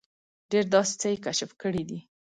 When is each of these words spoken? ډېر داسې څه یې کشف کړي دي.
ډېر 0.51 0.65
داسې 0.73 0.93
څه 1.01 1.07
یې 1.11 1.17
کشف 1.25 1.49
کړي 1.61 1.83
دي. 1.89 1.99